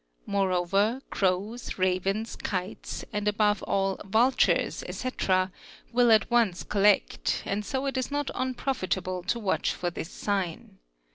[0.25, 5.51] Moreover crows, wens, kites, and above all vultures, etc.,
[5.93, 10.79] will at once collect and so it not unprofitable to watch for this sign.